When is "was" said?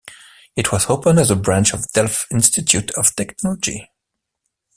0.71-0.89